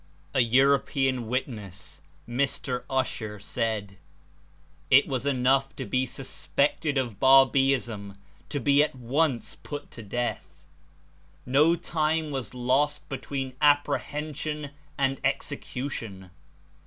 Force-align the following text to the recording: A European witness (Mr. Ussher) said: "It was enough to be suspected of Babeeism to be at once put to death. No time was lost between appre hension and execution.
A 0.33 0.39
European 0.39 1.27
witness 1.27 2.01
(Mr. 2.27 2.85
Ussher) 2.89 3.39
said: 3.39 3.97
"It 4.89 5.07
was 5.07 5.27
enough 5.27 5.75
to 5.75 5.85
be 5.85 6.07
suspected 6.07 6.97
of 6.97 7.19
Babeeism 7.19 8.17
to 8.49 8.59
be 8.59 8.81
at 8.81 8.95
once 8.95 9.57
put 9.61 9.91
to 9.91 10.01
death. 10.01 10.63
No 11.45 11.75
time 11.75 12.31
was 12.31 12.55
lost 12.55 13.09
between 13.09 13.51
appre 13.61 13.99
hension 14.01 14.71
and 14.97 15.21
execution. 15.23 16.31